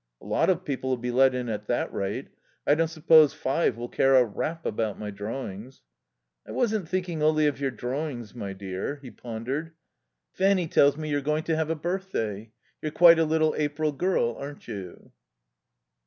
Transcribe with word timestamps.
"A 0.19 0.25
lot 0.25 0.49
of 0.49 0.65
people'll 0.65 0.97
be 0.97 1.11
let 1.11 1.35
in 1.35 1.47
at 1.47 1.67
that 1.67 1.93
rate. 1.93 2.29
I 2.65 2.73
don't 2.73 2.87
suppose 2.87 3.35
five 3.35 3.77
will 3.77 3.87
care 3.87 4.15
a 4.15 4.25
rap 4.25 4.65
about 4.65 4.97
my 4.97 5.11
drawings." 5.11 5.83
"I 6.47 6.51
wasn't 6.53 6.89
thinking 6.89 7.21
only 7.21 7.45
of 7.45 7.59
your 7.59 7.69
drawings, 7.69 8.33
my 8.33 8.53
dear." 8.53 8.95
He 9.03 9.11
pondered.... 9.11 9.73
"Fanny 10.33 10.65
tells 10.67 10.97
me 10.97 11.11
you're 11.11 11.21
going 11.21 11.43
to 11.43 11.55
have 11.55 11.69
a 11.69 11.75
birthday. 11.75 12.49
You're 12.81 12.91
quite 12.91 13.19
a 13.19 13.25
little 13.25 13.53
April 13.55 13.91
girl, 13.91 14.33
aren't 14.39 14.67
you?" 14.67 15.11